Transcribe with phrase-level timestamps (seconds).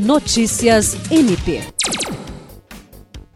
[0.00, 1.60] Notícias MP.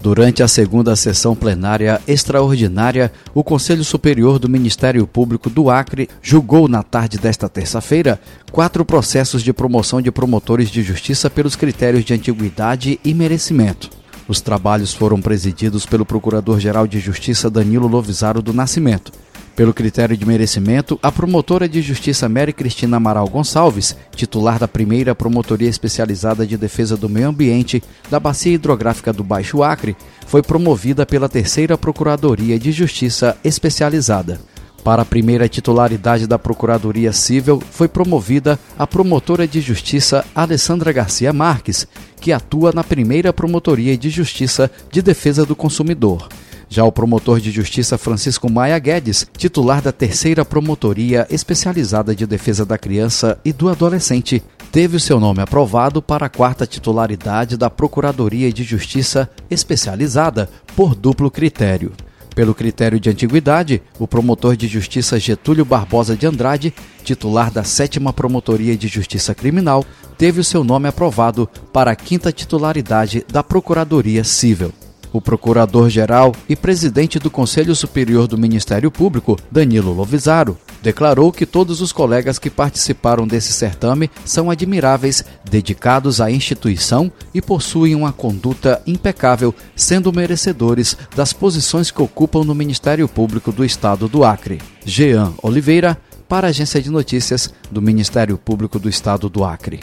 [0.01, 6.67] Durante a segunda sessão plenária extraordinária, o Conselho Superior do Ministério Público do Acre julgou
[6.67, 8.19] na tarde desta terça-feira
[8.51, 13.91] quatro processos de promoção de promotores de justiça pelos critérios de antiguidade e merecimento.
[14.27, 19.13] Os trabalhos foram presididos pelo Procurador-Geral de Justiça Danilo Lovisaro do Nascimento.
[19.57, 25.15] Pelo critério de merecimento, a promotora de justiça Mary Cristina Amaral Gonçalves, titular da primeira
[25.15, 27.81] Promotoria Especializada de Defesa do Meio Ambiente
[28.11, 34.41] da Bacia Hidrográfica do Baixo Acre, foi promovida pela terceira Procuradoria de Justiça Especializada.
[34.83, 41.33] Para a primeira titularidade da Procuradoria Civil, foi promovida a promotora de justiça Alessandra Garcia
[41.33, 41.87] Marques,
[42.21, 46.29] que atua na primeira Promotoria de Justiça de Defesa do Consumidor.
[46.75, 52.67] Já o promotor de justiça Francisco Maia Guedes, titular da terceira promotoria especializada de defesa
[52.67, 54.43] da criança e do adolescente,
[54.73, 60.97] teve o seu nome aprovado para a quarta titularidade da Procuradoria de Justiça especializada por
[60.97, 61.93] duplo critério.
[62.35, 68.13] Pelo critério de antiguidade, o promotor de justiça Getúlio Barbosa de Andrade, titular da sétima
[68.13, 69.85] Promotoria de Justiça Criminal,
[70.19, 74.73] teve o seu nome aprovado para a quinta titularidade da Procuradoria Civil.
[75.15, 81.81] O procurador-geral e presidente do Conselho Superior do Ministério Público, Danilo Lovisaro, declarou que todos
[81.81, 88.83] os colegas que participaram desse certame são admiráveis, dedicados à instituição e possuem uma conduta
[88.89, 94.61] impecável, sendo merecedores das posições que ocupam no Ministério Público do Estado do Acre.
[94.85, 95.97] Jean Oliveira,
[96.29, 99.79] para a Agência de Notícias do Ministério Público do Estado do Acre.